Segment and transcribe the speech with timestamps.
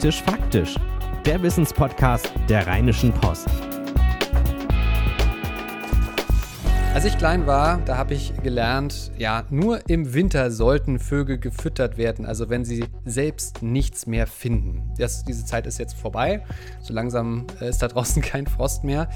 [0.00, 0.74] Praktisch Faktisch,
[1.26, 3.69] der Wissenspodcast der Rheinischen Post.
[6.92, 11.96] Als ich klein war, da habe ich gelernt, ja, nur im Winter sollten Vögel gefüttert
[11.96, 14.92] werden, also wenn sie selbst nichts mehr finden.
[14.98, 16.42] Das, diese Zeit ist jetzt vorbei.
[16.82, 19.08] So langsam äh, ist da draußen kein Frost mehr.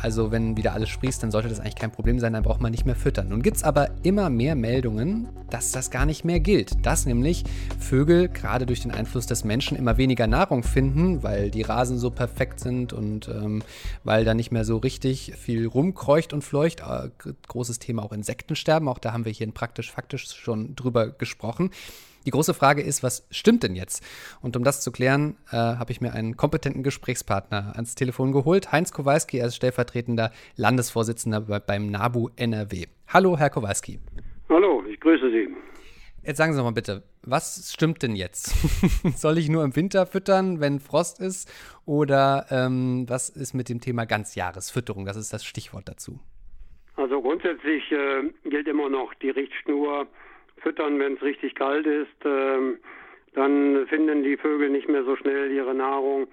[0.00, 2.70] Also wenn wieder alles sprießt, dann sollte das eigentlich kein Problem sein, dann braucht man
[2.70, 3.28] nicht mehr füttern.
[3.28, 6.84] Nun gibt es aber immer mehr Meldungen, dass das gar nicht mehr gilt.
[6.86, 7.44] Dass nämlich
[7.78, 12.10] Vögel gerade durch den Einfluss des Menschen immer weniger Nahrung finden, weil die Rasen so
[12.10, 13.62] perfekt sind und ähm,
[14.02, 18.88] weil da nicht mehr so richtig viel rumkreucht und fleucht äh, großes Thema auch Insektensterben.
[18.88, 21.70] Auch da haben wir hier in praktisch-faktisch schon drüber gesprochen.
[22.26, 24.04] Die große Frage ist, was stimmt denn jetzt?
[24.42, 28.70] Und um das zu klären, äh, habe ich mir einen kompetenten Gesprächspartner ans Telefon geholt.
[28.72, 32.86] Heinz Kowalski, er ist stellvertretender Landesvorsitzender beim NABU NRW.
[33.06, 33.98] Hallo, Herr Kowalski.
[34.48, 35.48] Hallo, ich grüße Sie.
[36.22, 38.52] Jetzt sagen Sie doch mal bitte, was stimmt denn jetzt?
[39.16, 41.50] Soll ich nur im Winter füttern, wenn Frost ist?
[41.86, 45.06] Oder ähm, was ist mit dem Thema Ganzjahresfütterung?
[45.06, 46.20] Das ist das Stichwort dazu.
[46.98, 50.08] Also grundsätzlich äh, gilt immer noch die Richtschnur,
[50.56, 52.76] füttern, wenn es richtig kalt ist, äh,
[53.34, 56.26] dann finden die Vögel nicht mehr so schnell ihre Nahrung.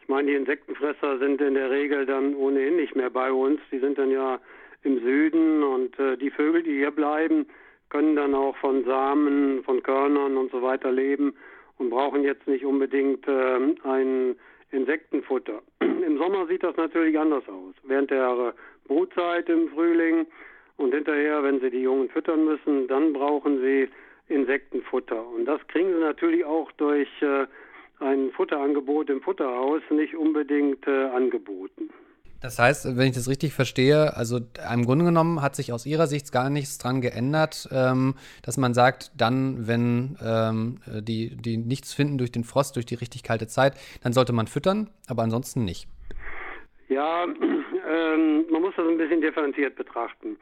[0.00, 3.60] Ich meine, die Insektenfresser sind in der Regel dann ohnehin nicht mehr bei uns.
[3.72, 4.38] Die sind dann ja
[4.84, 7.48] im Süden und äh, die Vögel, die hier bleiben,
[7.90, 11.34] können dann auch von Samen, von Körnern und so weiter leben
[11.78, 14.36] und brauchen jetzt nicht unbedingt äh, ein
[14.70, 15.60] Insektenfutter.
[15.80, 17.74] Im Sommer sieht das natürlich anders aus.
[17.82, 18.54] Während der
[18.86, 20.26] Brutzeit im Frühling
[20.76, 23.88] und hinterher, wenn sie die Jungen füttern müssen, dann brauchen sie
[24.28, 25.26] Insektenfutter.
[25.28, 27.46] Und das kriegen sie natürlich auch durch äh,
[28.00, 31.90] ein Futterangebot im Futterhaus nicht unbedingt äh, angeboten.
[32.40, 34.38] Das heißt, wenn ich das richtig verstehe, also
[34.70, 38.74] im Grunde genommen hat sich aus Ihrer Sicht gar nichts dran geändert, ähm, dass man
[38.74, 43.46] sagt, dann, wenn ähm, die, die nichts finden durch den Frost, durch die richtig kalte
[43.46, 45.88] Zeit, dann sollte man füttern, aber ansonsten nicht.
[46.88, 47.24] Ja,
[47.88, 50.36] ähm, man muss das ein bisschen differenziert betrachten.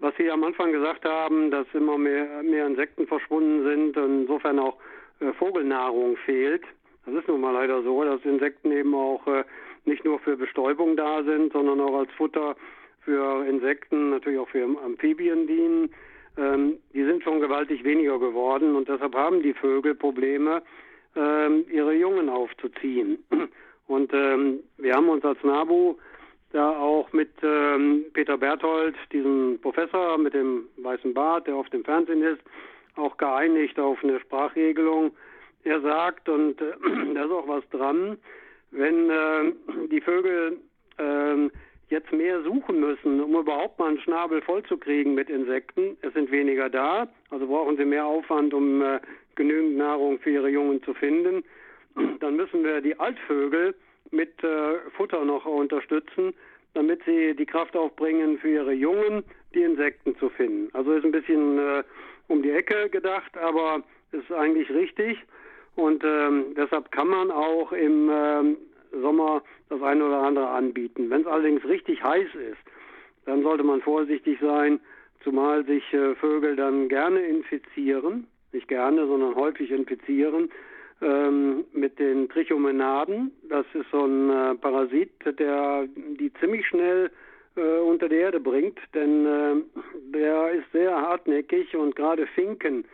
[0.00, 4.58] Was Sie am Anfang gesagt haben, dass immer mehr, mehr Insekten verschwunden sind und insofern
[4.58, 4.76] auch
[5.20, 6.64] äh, Vogelnahrung fehlt.
[7.06, 9.44] Das ist nun mal leider so, dass Insekten eben auch äh,
[9.84, 12.56] nicht nur für Bestäubung da sind, sondern auch als Futter
[13.04, 15.90] für Insekten, natürlich auch für Amphibien dienen.
[16.36, 20.62] Ähm, die sind schon gewaltig weniger geworden und deshalb haben die Vögel Probleme,
[21.14, 23.22] ähm, ihre Jungen aufzuziehen.
[23.86, 25.96] Und ähm, wir haben uns als NABU
[26.52, 31.84] da auch mit ähm, Peter Berthold, diesem Professor mit dem weißen Bart, der auf dem
[31.84, 32.40] Fernsehen ist,
[32.96, 35.10] auch geeinigt auf eine Sprachregelung.
[35.64, 36.74] Er sagt, und äh,
[37.14, 38.18] da ist auch was dran,
[38.70, 39.52] wenn äh,
[39.90, 40.58] die Vögel
[40.98, 41.48] äh,
[41.88, 46.70] jetzt mehr suchen müssen, um überhaupt mal einen Schnabel vollzukriegen mit Insekten, es sind weniger
[46.70, 49.00] da, also brauchen sie mehr Aufwand, um äh,
[49.34, 51.44] genügend Nahrung für ihre Jungen zu finden,
[52.20, 53.74] dann müssen wir die Altvögel
[54.10, 56.34] mit äh, Futter noch unterstützen,
[56.74, 59.24] damit sie die Kraft aufbringen, für ihre Jungen
[59.54, 60.68] die Insekten zu finden.
[60.72, 61.84] Also ist ein bisschen äh,
[62.28, 63.82] um die Ecke gedacht, aber
[64.12, 65.18] ist eigentlich richtig.
[65.76, 68.56] Und ähm, deshalb kann man auch im ähm,
[68.92, 71.10] Sommer das eine oder andere anbieten.
[71.10, 72.62] Wenn es allerdings richtig heiß ist,
[73.26, 74.80] dann sollte man vorsichtig sein,
[75.22, 80.50] zumal sich äh, Vögel dann gerne infizieren, nicht gerne, sondern häufig infizieren
[81.04, 83.30] ähm, mit den Trichomenaden.
[83.48, 85.86] Das ist so ein äh, Parasit, der
[86.18, 87.10] die ziemlich schnell
[87.56, 89.54] äh, unter die Erde bringt, denn äh,
[90.12, 92.84] der ist sehr hartnäckig und gerade Finken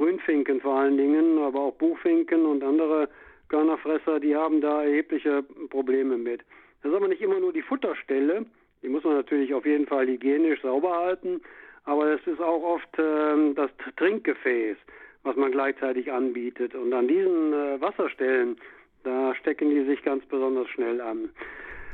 [0.00, 3.10] Grünfinken vor allen Dingen, aber auch Buchfinken und andere
[3.48, 6.40] Körnerfresser, die haben da erhebliche Probleme mit.
[6.82, 8.46] Das ist aber nicht immer nur die Futterstelle,
[8.82, 11.42] die muss man natürlich auf jeden Fall hygienisch sauber halten,
[11.84, 14.78] aber es ist auch oft äh, das Trinkgefäß,
[15.22, 16.74] was man gleichzeitig anbietet.
[16.74, 18.56] Und an diesen äh, Wasserstellen,
[19.04, 21.30] da stecken die sich ganz besonders schnell an.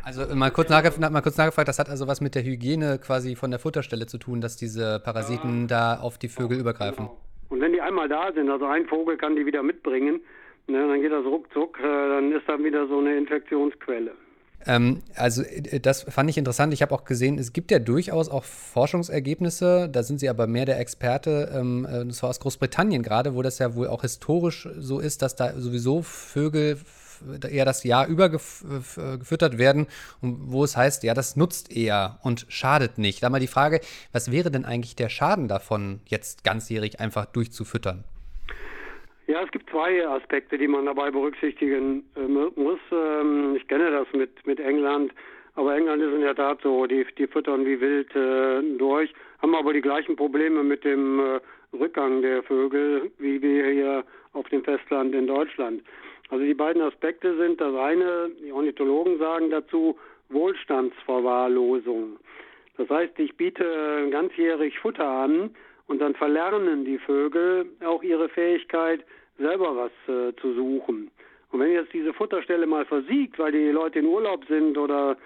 [0.05, 3.35] Also mal kurz, nachgefragt, mal kurz nachgefragt, das hat also was mit der Hygiene quasi
[3.35, 7.07] von der Futterstelle zu tun, dass diese Parasiten ja, da auf die Vögel genau, übergreifen.
[7.07, 7.21] Genau.
[7.49, 10.21] Und wenn die einmal da sind, also ein Vogel kann die wieder mitbringen,
[10.69, 14.13] ne, dann geht das ruckzuck, äh, dann ist dann wieder so eine Infektionsquelle.
[14.67, 16.73] Ähm, also äh, das fand ich interessant.
[16.73, 20.67] Ich habe auch gesehen, es gibt ja durchaus auch Forschungsergebnisse, da sind Sie aber mehr
[20.67, 24.69] der Experte, ähm, äh, das war aus Großbritannien gerade, wo das ja wohl auch historisch
[24.79, 26.79] so ist, dass da sowieso Vögel
[27.49, 29.87] eher das Jahr über gefüttert werden
[30.21, 33.23] wo es heißt, ja, das nutzt eher und schadet nicht.
[33.23, 33.81] Da mal die Frage,
[34.13, 38.05] was wäre denn eigentlich der Schaden davon, jetzt ganzjährig einfach durchzufüttern?
[39.27, 42.79] Ja, es gibt zwei Aspekte, die man dabei berücksichtigen äh, muss.
[42.93, 45.13] Ähm, ich kenne das mit, mit England.
[45.57, 49.55] Aber England ist in der Tat so, die, die füttern wie wild äh, durch, haben
[49.55, 51.41] aber die gleichen Probleme mit dem äh,
[51.73, 55.83] Rückgang der Vögel, wie wir hier auf dem Festland in Deutschland.
[56.29, 59.99] Also die beiden Aspekte sind das eine, die Ornithologen sagen dazu,
[60.29, 62.17] Wohlstandsverwahrlosung.
[62.77, 65.55] Das heißt, ich biete ganzjährig Futter an
[65.87, 69.05] und dann verlernen die Vögel auch ihre Fähigkeit,
[69.39, 71.11] selber was äh, zu suchen.
[71.51, 75.17] Und wenn jetzt diese Futterstelle mal versiegt, weil die Leute in Urlaub sind oder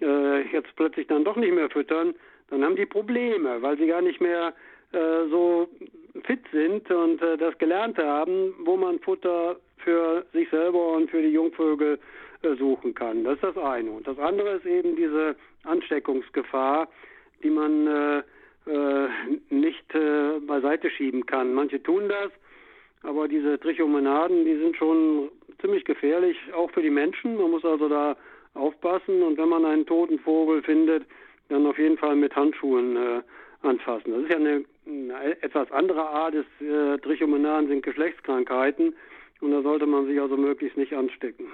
[0.00, 2.14] äh, jetzt plötzlich dann doch nicht mehr füttern,
[2.50, 4.54] dann haben die Probleme, weil sie gar nicht mehr
[4.92, 5.68] äh, so
[6.24, 11.22] fit sind und äh, das gelernt haben, wo man Futter für sich selber und für
[11.22, 11.98] die Jungvögel
[12.42, 13.24] äh, suchen kann.
[13.24, 13.90] Das ist das eine.
[13.90, 16.88] Und das andere ist eben diese Ansteckungsgefahr,
[17.42, 18.24] die man
[18.68, 19.08] äh,
[19.54, 21.54] nicht äh, beiseite schieben kann.
[21.54, 22.30] Manche tun das,
[23.02, 25.30] aber diese Trichomonaden, die sind schon
[25.60, 27.36] ziemlich gefährlich, auch für die Menschen.
[27.36, 28.16] Man muss also da
[28.54, 31.04] aufpassen und wenn man einen toten Vogel findet,
[31.48, 33.22] dann auf jeden Fall mit Handschuhen äh,
[33.62, 34.12] anfassen.
[34.12, 38.94] Das ist ja eine, eine etwas andere Art des äh, Trichomonaden sind Geschlechtskrankheiten
[39.40, 41.46] und da sollte man sich also möglichst nicht anstecken.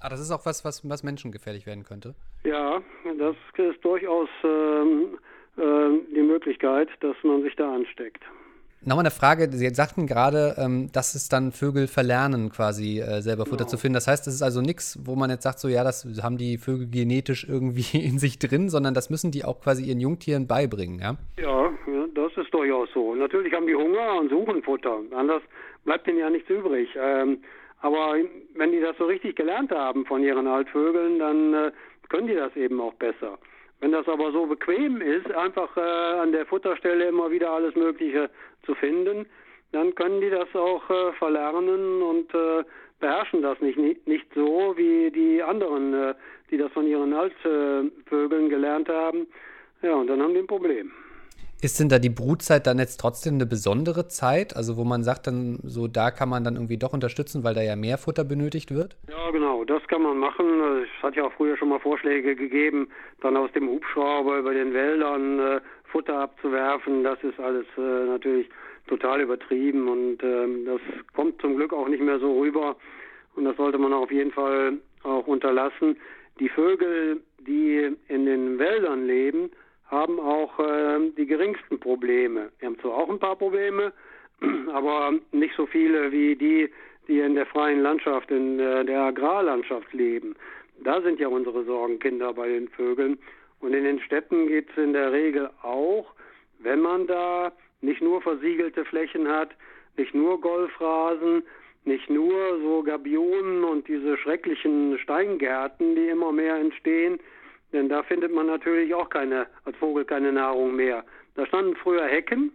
[0.00, 2.14] Ah, das ist auch was, was, was menschengefährlich werden könnte?
[2.44, 2.80] Ja,
[3.18, 5.16] das ist durchaus ähm, äh,
[5.56, 8.22] die Möglichkeit, dass man sich da ansteckt.
[8.82, 13.44] Nochmal eine Frage, Sie sagten gerade, ähm, dass es dann Vögel verlernen, quasi äh, selber
[13.44, 13.68] Futter genau.
[13.68, 13.92] zu finden.
[13.92, 16.56] Das heißt, es ist also nichts, wo man jetzt sagt, so ja, das haben die
[16.56, 20.98] Vögel genetisch irgendwie in sich drin, sondern das müssen die auch quasi ihren Jungtieren beibringen,
[20.98, 21.16] ja?
[21.38, 23.14] Ja, ja das ist durchaus so.
[23.14, 24.98] Natürlich haben die Hunger und suchen Futter.
[25.14, 25.42] Anders
[25.84, 26.88] bleibt ihnen ja nichts übrig.
[26.98, 27.42] Ähm,
[27.82, 28.14] aber
[28.54, 31.72] wenn die das so richtig gelernt haben von ihren Altvögeln, dann äh,
[32.08, 33.38] können die das eben auch besser.
[33.80, 38.30] Wenn das aber so bequem ist, einfach äh, an der Futterstelle immer wieder alles Mögliche
[38.64, 39.26] zu finden,
[39.72, 42.64] dann können die das auch äh, verlernen und äh,
[42.98, 46.14] beherrschen das nicht, nicht, nicht so wie die anderen, äh,
[46.50, 49.26] die das von ihren Altvögeln gelernt haben.
[49.82, 50.92] Ja, und dann haben die ein Problem.
[51.62, 54.56] Ist denn da die Brutzeit dann jetzt trotzdem eine besondere Zeit?
[54.56, 57.60] Also wo man sagt, dann so da kann man dann irgendwie doch unterstützen, weil da
[57.60, 58.96] ja mehr Futter benötigt wird?
[59.10, 60.46] Ja, genau, das kann man machen.
[60.82, 62.88] Es hat ja auch früher schon mal Vorschläge gegeben,
[63.20, 67.04] dann aus dem Hubschrauber über den Wäldern äh, Futter abzuwerfen.
[67.04, 68.48] Das ist alles äh, natürlich
[68.86, 70.80] total übertrieben und äh, das
[71.14, 72.76] kommt zum Glück auch nicht mehr so rüber.
[73.36, 75.98] Und das sollte man auf jeden Fall auch unterlassen.
[76.40, 79.50] Die Vögel, die in den Wäldern leben,
[79.90, 82.50] haben auch äh, die geringsten Probleme.
[82.58, 83.92] Wir haben zwar auch ein paar Probleme,
[84.72, 86.70] aber nicht so viele wie die,
[87.08, 90.36] die in der freien Landschaft, in äh, der Agrarlandschaft leben.
[90.82, 93.18] Da sind ja unsere Sorgenkinder bei den Vögeln.
[93.60, 96.14] Und in den Städten geht es in der Regel auch,
[96.60, 97.52] wenn man da
[97.82, 99.50] nicht nur versiegelte Flächen hat,
[99.96, 101.42] nicht nur Golfrasen,
[101.84, 107.18] nicht nur so Gabionen und diese schrecklichen Steingärten, die immer mehr entstehen,
[107.72, 111.04] denn da findet man natürlich auch keine, als Vogel keine Nahrung mehr.
[111.34, 112.52] Da standen früher Hecken,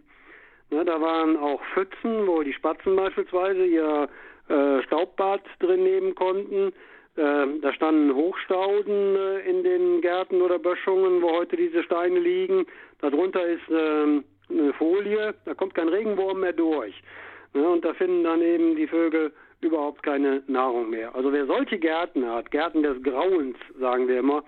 [0.70, 4.08] ne, da waren auch Pfützen, wo die Spatzen beispielsweise ihr
[4.48, 6.72] äh, Staubbad drin nehmen konnten.
[7.16, 12.66] Äh, da standen Hochstauden äh, in den Gärten oder Böschungen, wo heute diese Steine liegen.
[13.00, 16.94] Darunter ist ähm, eine Folie, da kommt kein Regenwurm mehr durch.
[17.54, 21.14] Ne, und da finden dann eben die Vögel überhaupt keine Nahrung mehr.
[21.14, 24.44] Also wer solche Gärten hat, Gärten des Grauens, sagen wir immer,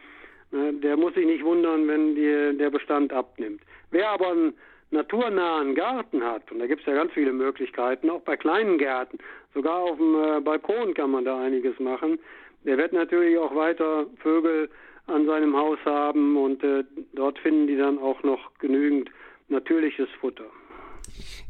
[0.50, 3.60] der muss sich nicht wundern, wenn die, der Bestand abnimmt.
[3.90, 4.54] Wer aber einen
[4.90, 9.18] naturnahen Garten hat, und da gibt es ja ganz viele Möglichkeiten, auch bei kleinen Gärten,
[9.54, 12.18] sogar auf dem äh, Balkon kann man da einiges machen,
[12.64, 14.70] der wird natürlich auch weiter Vögel
[15.06, 19.10] an seinem Haus haben und äh, dort finden die dann auch noch genügend
[19.48, 20.44] natürliches Futter.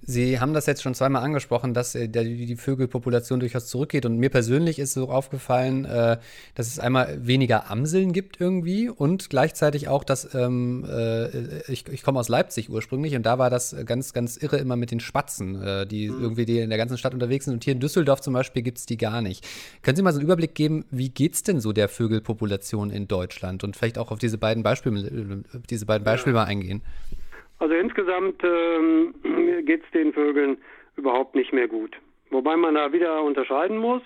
[0.08, 4.06] Sie haben das jetzt schon zweimal angesprochen, dass äh, die, Vögelpopulation durchaus zurückgeht.
[4.06, 6.16] Und mir persönlich ist so aufgefallen, äh,
[6.54, 12.02] dass es einmal weniger Amseln gibt irgendwie und gleichzeitig auch, dass ähm, äh, ich, ich
[12.02, 15.86] komme aus Leipzig ursprünglich und da war das ganz, ganz irre immer mit den Spatzen,
[15.88, 16.22] die mhm.
[16.22, 17.54] irgendwie die in der ganzen Stadt unterwegs sind.
[17.54, 19.46] Und hier in Düsseldorf zum Beispiel gibt es die gar nicht.
[19.82, 23.08] Können Sie mal so einen Überblick geben, wie geht es denn so der Vögelpopulation in
[23.08, 26.42] Deutschland und vielleicht auch auf diese beiden Beispiele, diese beiden Beispiele ja.
[26.42, 26.82] mal eingehen?
[27.58, 29.14] Also insgesamt ähm,
[29.64, 30.58] geht es den Vögeln
[30.96, 31.96] überhaupt nicht mehr gut.
[32.30, 34.02] Wobei man da wieder unterscheiden muss.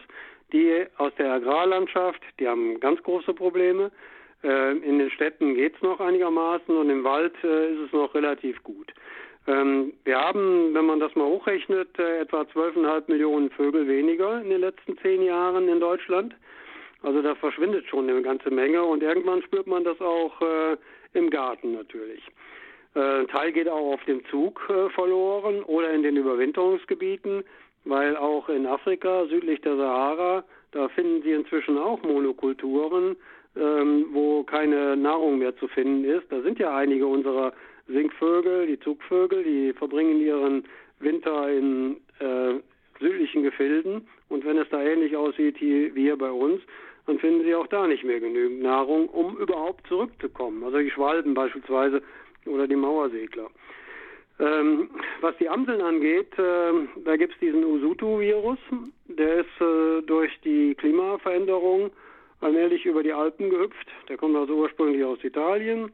[0.53, 3.91] Die aus der Agrarlandschaft, die haben ganz große Probleme.
[4.45, 8.15] Äh, in den Städten geht es noch einigermaßen und im Wald äh, ist es noch
[8.15, 8.93] relativ gut.
[9.47, 14.51] Ähm, wir haben, wenn man das mal hochrechnet, äh, etwa 12,5 Millionen Vögel weniger in
[14.51, 16.35] den letzten zehn Jahren in Deutschland.
[17.03, 20.77] Also da verschwindet schon eine ganze Menge und irgendwann spürt man das auch äh,
[21.15, 22.23] im Garten natürlich.
[22.95, 27.45] Äh, ein Teil geht auch auf dem Zug äh, verloren oder in den Überwinterungsgebieten.
[27.85, 33.17] weil auch in Afrika, südlich der Sahara, da finden sie inzwischen auch Monokulturen,
[33.57, 36.31] ähm, wo keine Nahrung mehr zu finden ist.
[36.31, 37.53] Da sind ja einige unserer
[37.89, 40.65] Singvögel, die Zugvögel, die verbringen ihren
[41.01, 42.55] Winter in äh,
[43.01, 44.07] südlichen Gefilden.
[44.29, 46.63] Und wenn es da ähnlich aussieht wie hier bei uns,
[47.07, 50.63] dann finden sie auch da nicht mehr genügend Nahrung, um überhaupt zurückzukommen.
[50.63, 52.01] Also die Schwalben beispielsweise
[52.47, 53.49] oder die Mauersegler.
[54.41, 56.73] Ähm, was die Amseln angeht, äh,
[57.05, 58.59] da gibt es diesen Usutu-Virus.
[59.07, 61.91] Der ist äh, durch die Klimaveränderung
[62.41, 63.89] allmählich über die Alpen gehüpft.
[64.09, 65.93] Der kommt also ursprünglich aus Italien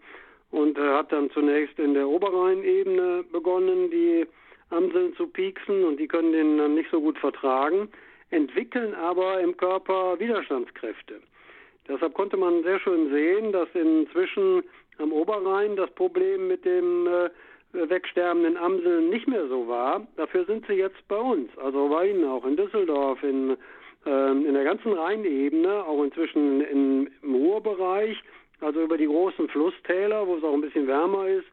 [0.50, 4.26] und äh, hat dann zunächst in der Oberrheinebene begonnen, die
[4.70, 7.88] Amseln zu pieksen und die können den dann nicht so gut vertragen,
[8.30, 11.20] entwickeln aber im Körper Widerstandskräfte.
[11.88, 14.62] Deshalb konnte man sehr schön sehen, dass inzwischen
[14.98, 17.30] am Oberrhein das Problem mit dem äh,
[17.72, 20.06] wegsterbenden Amseln nicht mehr so war.
[20.16, 23.56] Dafür sind sie jetzt bei uns, also bei Ihnen auch in Düsseldorf, in,
[24.06, 28.22] äh, in der ganzen Rheinebene, auch inzwischen im Ruhrbereich,
[28.60, 31.46] also über die großen Flusstäler, wo es auch ein bisschen wärmer ist,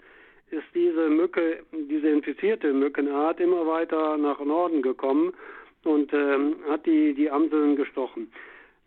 [0.52, 5.34] ist diese Mücke, diese infizierte Mückenart immer weiter nach Norden gekommen
[5.84, 6.38] und äh,
[6.70, 8.32] hat die, die Amseln gestochen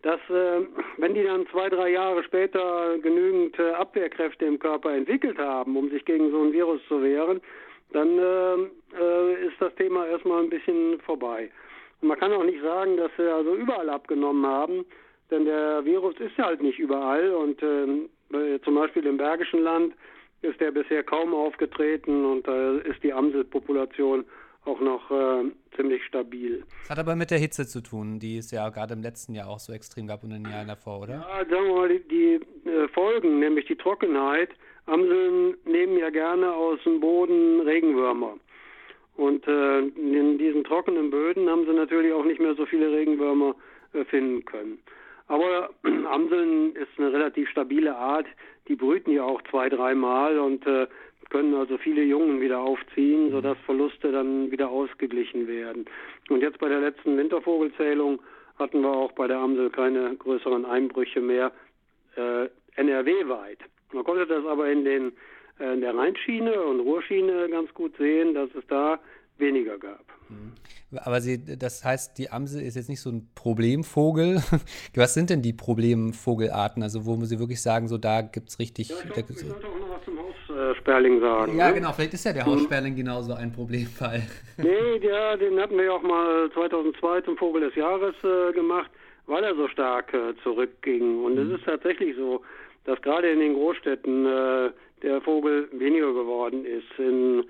[0.02, 0.60] dass äh,
[0.96, 5.90] wenn die dann zwei, drei Jahre später genügend äh, Abwehrkräfte im Körper entwickelt haben, um
[5.90, 7.40] sich gegen so ein Virus zu wehren,
[7.92, 11.50] dann äh, äh, ist das Thema erstmal ein bisschen vorbei.
[12.00, 14.84] Und man kann auch nicht sagen, dass sie also überall abgenommen haben,
[15.30, 19.94] denn der Virus ist ja halt nicht überall und äh, zum Beispiel im Bergischen Land
[20.42, 24.24] ist der bisher kaum aufgetreten und da ist die Amselpopulation
[24.68, 26.62] auch noch äh, ziemlich stabil.
[26.82, 29.48] Das hat aber mit der Hitze zu tun, die es ja gerade im letzten Jahr
[29.48, 31.14] auch so extrem gab und in den Jahren davor, oder?
[31.14, 34.50] Ja, sagen wir mal, die, die äh, Folgen, nämlich die Trockenheit.
[34.86, 38.36] Amseln nehmen ja gerne aus dem Boden Regenwürmer.
[39.16, 43.56] Und äh, in diesen trockenen Böden haben sie natürlich auch nicht mehr so viele Regenwürmer
[43.92, 44.78] äh, finden können.
[45.26, 45.70] Aber
[46.10, 48.26] Amseln ist eine relativ stabile Art.
[48.68, 50.86] Die brüten ja auch zwei, dreimal und äh,
[51.30, 53.32] können also viele Jungen wieder aufziehen, mhm.
[53.32, 55.86] sodass Verluste dann wieder ausgeglichen werden.
[56.28, 58.20] Und jetzt bei der letzten Wintervogelzählung
[58.58, 61.52] hatten wir auch bei der Amsel keine größeren Einbrüche mehr
[62.16, 63.58] äh, NRW-weit.
[63.92, 65.12] Man konnte das aber in, den,
[65.58, 68.98] äh, in der Rheinschiene und Ruhrschiene ganz gut sehen, dass es da
[69.38, 70.04] weniger gab.
[70.28, 70.52] Mhm.
[70.96, 74.42] Aber Sie, das heißt, die Amsel ist jetzt nicht so ein Problemvogel.
[74.94, 76.82] Was sind denn die Problemvogelarten?
[76.82, 78.88] Also wo Sie wirklich sagen, so da gibt es richtig.
[78.88, 79.36] Ja, ich glaub, ich
[80.68, 81.56] zum Haussperling sagen.
[81.56, 81.74] Ja, ne?
[81.74, 81.92] genau.
[81.92, 82.46] Vielleicht ist ja der.
[82.46, 82.96] Haussperling hm.
[82.96, 84.22] genauso ein Problemfall.
[84.60, 88.90] Nee, ja, den hatten wir ja auch mal 2002 zum Vogel des Jahres äh, gemacht,
[89.26, 91.22] weil er so stark äh, zurückging.
[91.24, 91.52] Und hm.
[91.52, 92.42] es ist tatsächlich so,
[92.84, 94.70] dass gerade in den Großstädten äh,
[95.02, 96.98] der Vogel weniger geworden ist.
[96.98, 97.44] In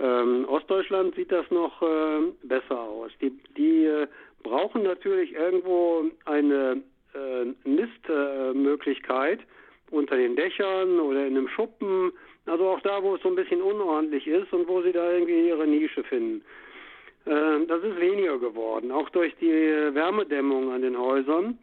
[0.00, 3.10] ähm, Ostdeutschland sieht das noch äh, besser aus.
[3.20, 4.06] Die, die äh,
[4.44, 6.80] brauchen natürlich irgendwo eine
[7.12, 9.40] äh, Nistmöglichkeit
[9.92, 12.12] unter den Dächern oder in einem Schuppen.
[12.46, 15.48] Also auch da, wo es so ein bisschen unordentlich ist und wo sie da irgendwie
[15.48, 16.42] ihre Nische finden.
[17.24, 21.58] Äh, das ist weniger geworden, auch durch die Wärmedämmung an den Häusern.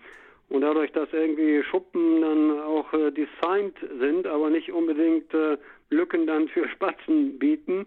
[0.49, 5.57] Und dadurch, dass irgendwie Schuppen dann auch äh, designt sind, aber nicht unbedingt äh,
[5.91, 7.85] Lücken dann für Spatzen bieten.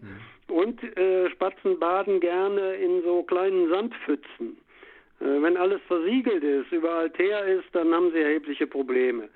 [0.49, 0.55] Mhm.
[0.55, 4.59] Und äh, Spatzen baden gerne in so kleinen Sandpfützen.
[5.21, 9.29] Äh, wenn alles versiegelt ist, überall teer ist, dann haben sie erhebliche Probleme.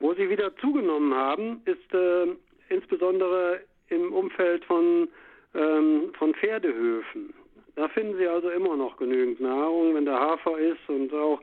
[0.00, 2.26] Wo sie wieder zugenommen haben, ist äh,
[2.68, 5.08] insbesondere im Umfeld von,
[5.54, 7.34] ähm, von Pferdehöfen.
[7.74, 11.40] Da finden sie also immer noch genügend Nahrung, wenn der Hafer ist und auch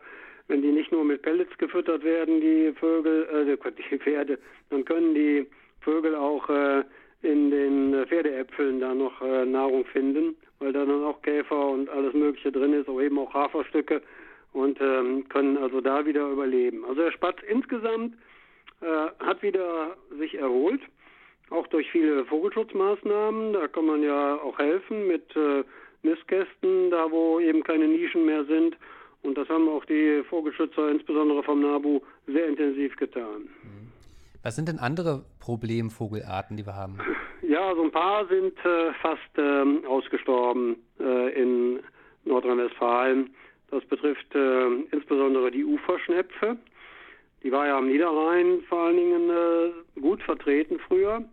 [0.48, 4.38] wenn die nicht nur mit Pellets gefüttert werden, die Vögel, äh, die Pferde,
[4.70, 5.48] dann können die
[5.82, 6.84] Vögel auch äh,
[7.22, 12.14] in den Pferdeäpfeln da noch äh, Nahrung finden, weil da dann auch Käfer und alles
[12.14, 14.02] Mögliche drin ist, aber eben auch Haferstücke
[14.54, 16.86] und ähm, können also da wieder überleben.
[16.86, 18.14] Also der Spatz insgesamt
[18.82, 20.82] hat wieder sich erholt,
[21.50, 23.54] auch durch viele Vogelschutzmaßnahmen.
[23.54, 25.64] Da kann man ja auch helfen mit äh,
[26.04, 28.78] Nistkästen, da wo eben keine Nischen mehr sind
[29.26, 33.50] und das haben auch die Vogelschützer, insbesondere vom NABU, sehr intensiv getan.
[34.44, 37.00] Was sind denn andere Problemvogelarten, die wir haben?
[37.42, 41.80] Ja, so ein paar sind äh, fast ähm, ausgestorben äh, in
[42.26, 43.32] Nordrhein-Westfalen.
[43.72, 46.58] Das betrifft äh, insbesondere die Uferschnepfe.
[47.46, 51.24] Die war ja am Niederrhein vor allen Dingen äh, gut vertreten früher.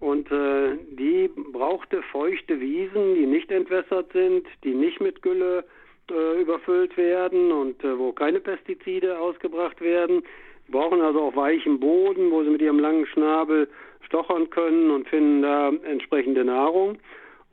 [0.00, 5.64] Und äh, die brauchte feuchte Wiesen, die nicht entwässert sind, die nicht mit Gülle
[6.10, 10.24] äh, überfüllt werden und äh, wo keine Pestizide ausgebracht werden.
[10.66, 13.66] Sie brauchen also auch weichen Boden, wo sie mit ihrem langen Schnabel
[14.02, 16.98] stochern können und finden da entsprechende Nahrung.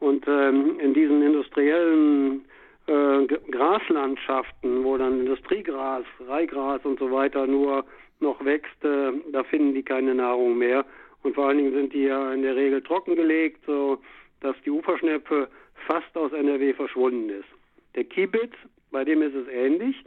[0.02, 2.44] Und ähm, in diesen industriellen
[2.88, 7.86] äh, Graslandschaften, wo dann Industriegras, Reihgras und so weiter nur
[8.20, 10.86] noch wächst, äh, da finden die keine Nahrung mehr.
[11.24, 14.00] Und vor allen Dingen sind die ja in der Regel trockengelegt, so
[14.42, 15.48] dass die Uferschnepfe
[15.88, 17.48] fast aus NRW verschwunden ist.
[17.96, 18.54] Der Kiebitz,
[18.92, 20.04] bei dem ist es ähnlich.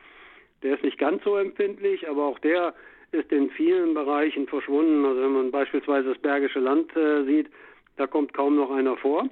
[0.62, 2.75] Der ist nicht ganz so empfindlich, aber auch der
[3.12, 5.04] ist in vielen Bereichen verschwunden.
[5.04, 7.49] Also wenn man beispielsweise das Bergische Land äh, sieht,
[7.97, 9.28] da kommt kaum noch einer vor.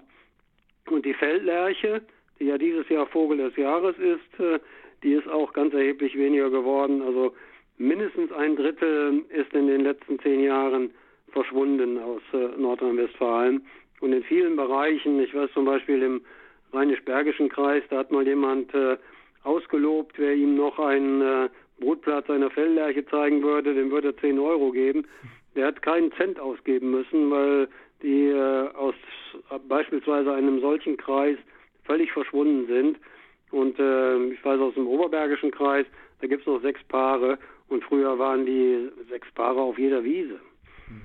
[0.89, 2.03] Und die Feldlerche,
[2.39, 4.59] die ja dieses Jahr Vogel des Jahres ist, äh,
[5.03, 7.03] die ist auch ganz erheblich weniger geworden.
[7.03, 7.35] Also
[7.79, 10.91] mindestens ein Drittel ist in den letzten zehn Jahren
[11.31, 13.67] verschwunden aus äh, Nordrhein-Westfalen.
[14.01, 16.21] Und in vielen Bereichen, ich weiß zum Beispiel im
[16.73, 18.97] Rheinisch-Bergischen Kreis, da hat mal jemand äh,
[19.45, 21.49] ausgelobt, wer ihm noch einen äh,
[21.79, 25.07] Brutplatz einer Felllerche zeigen würde, dem würde er 10 Euro geben.
[25.55, 27.69] Der hat keinen Cent ausgeben müssen, weil
[28.03, 28.95] die äh, aus
[29.69, 31.39] beispielsweise einem solchen Kreis
[31.85, 32.99] völlig verschwunden sind.
[33.51, 35.87] Und äh, ich weiß aus dem Oberbergischen Kreis,
[36.21, 37.39] da gibt es noch sechs Paare
[37.69, 40.41] und früher waren die sechs Paare auf jeder Wiese.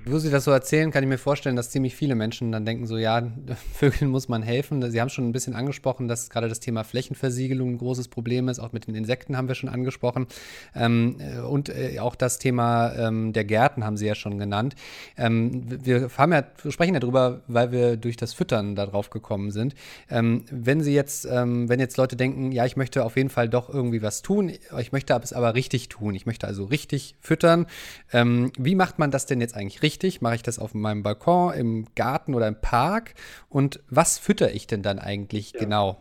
[0.06, 2.86] Wo Sie das so erzählen, kann ich mir vorstellen, dass ziemlich viele Menschen dann denken,
[2.86, 3.32] so ja,
[3.74, 4.90] Vögeln muss man helfen.
[4.92, 8.60] Sie haben schon ein bisschen angesprochen, dass gerade das Thema Flächenversiegelung ein großes Problem ist.
[8.60, 10.28] Auch mit den Insekten haben wir schon angesprochen.
[10.76, 14.76] Ähm, äh, und äh, auch das Thema ähm, der Gärten haben Sie ja schon genannt.
[15.18, 19.52] Ähm, wir, haben ja, wir sprechen ja darüber, weil wir durch das Füttern darauf gekommen
[19.52, 19.76] sind.
[20.10, 23.48] Ähm, wenn Sie jetzt, ähm, wenn jetzt Leute denken, ja, ich möchte auf jeden Fall
[23.48, 27.68] doch irgendwie was tun, ich möchte es aber richtig tun, ich möchte also richtig füttern,
[28.12, 30.00] ähm, wie macht man das denn jetzt eigentlich richtig?
[30.00, 30.22] richtig?
[30.22, 33.14] Mache ich das auf meinem Balkon, im Garten oder im Park?
[33.50, 35.60] Und was fütter ich denn dann eigentlich ja.
[35.60, 35.98] genau?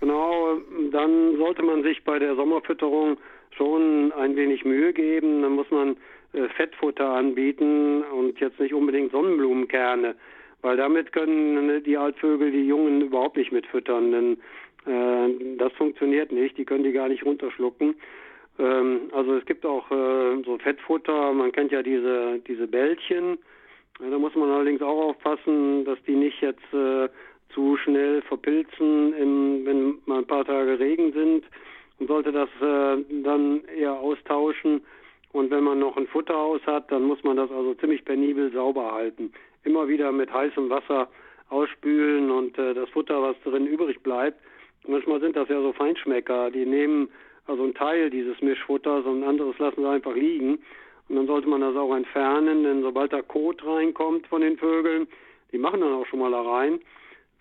[0.00, 0.58] Genau,
[0.90, 3.16] dann sollte man sich bei der Sommerfütterung
[3.56, 5.42] schon ein wenig Mühe geben.
[5.42, 5.96] Dann muss man
[6.32, 10.14] äh, Fettfutter anbieten und jetzt nicht unbedingt Sonnenblumenkerne,
[10.62, 14.38] weil damit können die Altvögel die Jungen überhaupt nicht mitfüttern, denn
[14.86, 16.58] äh, das funktioniert nicht.
[16.58, 17.94] Die können die gar nicht runterschlucken.
[18.58, 23.38] Ähm, also es gibt auch äh, so Fettfutter, man kennt ja diese, diese Bällchen.
[23.98, 27.08] Da muss man allerdings auch aufpassen, dass die nicht jetzt äh,
[27.52, 31.44] zu schnell verpilzen, im, wenn mal ein paar Tage Regen sind.
[32.00, 34.82] Und sollte das äh, dann eher austauschen.
[35.32, 38.92] Und wenn man noch ein Futterhaus hat, dann muss man das also ziemlich penibel sauber
[38.92, 39.32] halten.
[39.62, 41.08] Immer wieder mit heißem Wasser
[41.50, 44.38] ausspülen und äh, das Futter, was drin übrig bleibt.
[44.86, 47.08] Manchmal sind das ja so Feinschmecker, die nehmen
[47.46, 50.58] also ein Teil dieses Mischfutters und ein anderes lassen sie einfach liegen.
[51.08, 55.06] Und dann sollte man das auch entfernen, denn sobald da Kot reinkommt von den Vögeln,
[55.52, 56.80] die machen dann auch schon mal da rein,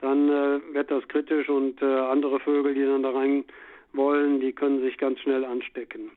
[0.02, 3.46] dann äh, wird das kritisch und äh, andere Vögel, die dann da rein
[3.94, 6.12] wollen, die können sich ganz schnell anstecken.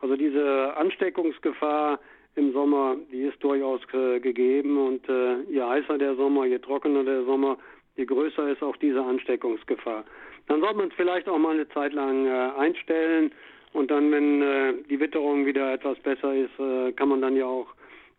[0.00, 2.00] Also diese Ansteckungsgefahr
[2.34, 7.04] im Sommer, die ist durchaus äh, gegeben und äh, je heißer der Sommer, je trockener
[7.04, 7.58] der Sommer,
[7.96, 10.04] je größer ist auch diese Ansteckungsgefahr.
[10.48, 13.32] Dann sollte man es vielleicht auch mal eine Zeit lang äh, einstellen
[13.72, 17.46] und dann, wenn äh, die Witterung wieder etwas besser ist, äh, kann man dann ja
[17.46, 17.68] auch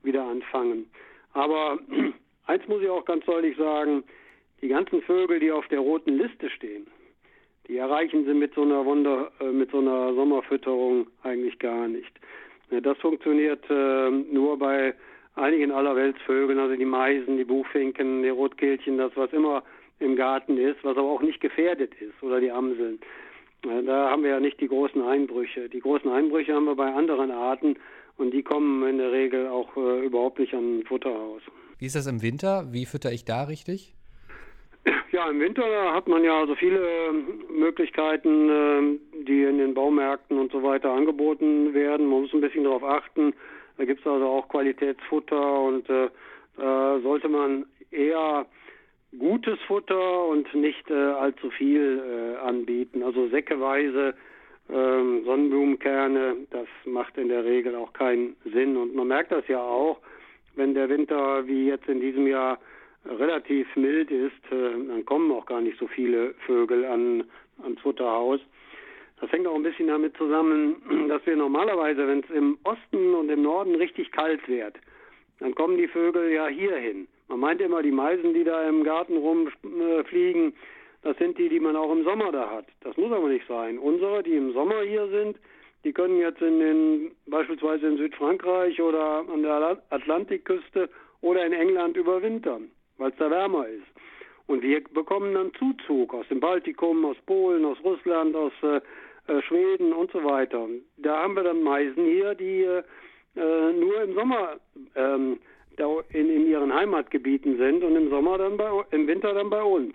[0.03, 0.89] wieder anfangen.
[1.33, 1.79] Aber
[2.45, 4.03] eins muss ich auch ganz deutlich sagen,
[4.61, 6.87] die ganzen Vögel, die auf der roten Liste stehen,
[7.67, 12.11] die erreichen sie mit so einer Wunder, äh, mit so einer Sommerfütterung eigentlich gar nicht.
[12.69, 14.93] das funktioniert äh, nur bei
[15.35, 19.63] einigen Allerweltsvögeln, also die Meisen, die Buchfinken, die Rotkehlchen, das was immer
[19.99, 22.99] im Garten ist, was aber auch nicht gefährdet ist, oder die Amseln.
[23.61, 25.67] Da haben wir ja nicht die großen Einbrüche.
[25.67, 27.75] Die großen Einbrüche haben wir bei anderen Arten
[28.17, 31.41] und die kommen in der Regel auch äh, überhaupt nicht an Futterhaus.
[31.77, 32.67] Wie ist das im Winter?
[32.71, 33.93] Wie fütter ich da richtig?
[35.11, 40.37] Ja, im Winter hat man ja so viele ähm, Möglichkeiten, ähm, die in den Baumärkten
[40.37, 42.07] und so weiter angeboten werden.
[42.07, 43.33] Man muss ein bisschen darauf achten.
[43.77, 46.09] Da gibt es also auch Qualitätsfutter und äh,
[46.57, 48.45] da sollte man eher
[49.17, 53.03] gutes Futter und nicht äh, allzu viel äh, anbieten.
[53.03, 54.13] Also säckeweise
[54.69, 58.77] ähm, Sonnenblumenkerne, das macht in der Regel auch keinen Sinn.
[58.77, 59.99] Und man merkt das ja auch,
[60.55, 62.59] wenn der Winter wie jetzt in diesem Jahr
[63.05, 67.23] relativ mild ist, äh, dann kommen auch gar nicht so viele Vögel an,
[67.63, 68.39] ans Futterhaus.
[69.19, 73.29] Das hängt auch ein bisschen damit zusammen, dass wir normalerweise, wenn es im Osten und
[73.29, 74.75] im Norden richtig kalt wird,
[75.39, 77.07] dann kommen die Vögel ja hier hin.
[77.29, 80.53] Man meint immer, die Meisen, die da im Garten rumfliegen,
[81.03, 82.65] das sind die, die man auch im Sommer da hat.
[82.81, 83.77] Das muss aber nicht sein.
[83.77, 85.37] Unsere, die im Sommer hier sind,
[85.83, 90.89] die können jetzt in den, beispielsweise in Südfrankreich oder an der Atlantikküste
[91.21, 93.87] oder in England überwintern, weil es da wärmer ist.
[94.47, 98.81] Und wir bekommen dann Zuzug aus dem Baltikum, aus Polen, aus Russland, aus äh,
[99.31, 100.67] äh Schweden und so weiter.
[100.97, 102.81] Da haben wir dann Meisen hier, die äh,
[103.35, 104.57] äh nur im Sommer
[104.95, 105.37] ähm,
[106.09, 109.93] in, in ihren Heimatgebieten sind und im Sommer dann bei, im Winter dann bei uns.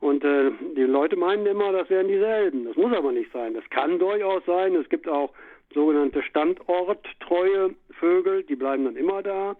[0.00, 2.64] Und äh, die Leute meinen immer, das wären dieselben.
[2.66, 3.54] Das muss aber nicht sein.
[3.54, 4.74] Das kann durchaus sein.
[4.74, 5.32] Es gibt auch
[5.72, 9.56] sogenannte standorttreue Vögel, die bleiben dann immer da.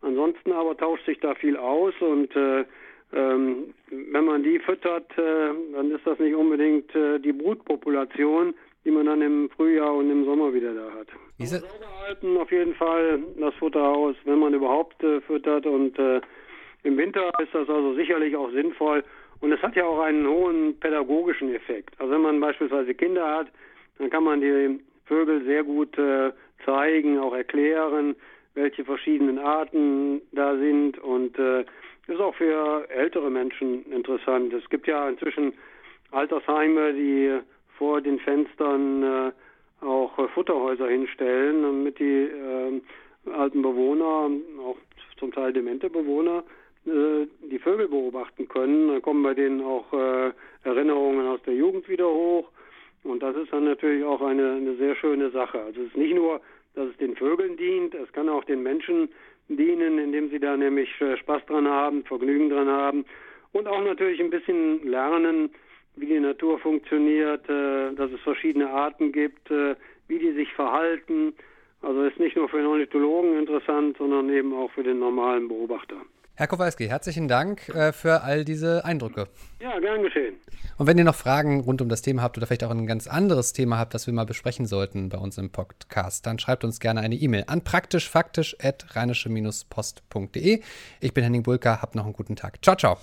[0.00, 2.64] Ansonsten aber tauscht sich da viel aus und äh,
[3.12, 8.90] ähm, wenn man die füttert, äh, dann ist das nicht unbedingt äh, die Brutpopulation, die
[8.90, 11.08] man dann im Frühjahr und im Sommer wieder da hat.
[11.38, 15.98] Diese sauber halten auf jeden Fall das Futter aus, wenn man überhaupt äh, füttert und
[15.98, 16.20] äh,
[16.84, 19.04] im Winter ist das also sicherlich auch sinnvoll
[19.40, 21.98] und es hat ja auch einen hohen pädagogischen Effekt.
[22.00, 23.48] Also wenn man beispielsweise Kinder hat,
[23.98, 26.32] dann kann man die Vögel sehr gut äh,
[26.64, 28.14] zeigen, auch erklären,
[28.54, 31.64] welche verschiedenen Arten da sind und äh,
[32.08, 34.52] ist auch für ältere Menschen interessant.
[34.52, 35.54] Es gibt ja inzwischen
[36.10, 37.38] Altersheime, die
[37.78, 39.32] vor den Fenstern äh,
[39.82, 42.80] auch äh, Futterhäuser hinstellen, damit die äh,
[43.30, 44.76] alten Bewohner, auch
[45.18, 46.44] zum Teil demente Bewohner,
[46.86, 48.88] äh, die Vögel beobachten können.
[48.88, 50.32] Da kommen bei denen auch äh,
[50.64, 52.50] Erinnerungen aus der Jugend wieder hoch.
[53.04, 55.60] Und das ist dann natürlich auch eine, eine sehr schöne Sache.
[55.60, 56.40] Also es ist nicht nur,
[56.74, 59.08] dass es den Vögeln dient, es kann auch den Menschen
[59.48, 63.04] dienen, indem sie da nämlich Spaß dran haben, Vergnügen dran haben
[63.52, 65.50] und auch natürlich ein bisschen lernen,
[65.96, 69.74] wie die Natur funktioniert, äh, dass es verschiedene Arten gibt, äh,
[70.08, 71.34] wie die sich verhalten.
[71.80, 75.96] Also ist nicht nur für den Ornithologen interessant, sondern eben auch für den normalen Beobachter.
[76.34, 79.28] Herr Kowalski, herzlichen Dank äh, für all diese Eindrücke.
[79.60, 80.36] Ja, gern geschehen.
[80.78, 83.06] Und wenn ihr noch Fragen rund um das Thema habt oder vielleicht auch ein ganz
[83.06, 86.80] anderes Thema habt, das wir mal besprechen sollten bei uns im Podcast, dann schreibt uns
[86.80, 90.62] gerne eine E-Mail an praktischfaktisch.rheinische-post.de.
[91.00, 92.62] Ich bin Henning Bulka, habt noch einen guten Tag.
[92.62, 92.96] Ciao, ciao.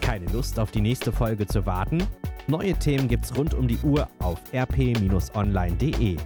[0.00, 2.06] Keine Lust auf die nächste Folge zu warten?
[2.46, 6.16] Neue Themen gibt's rund um die Uhr auf rp-online.de.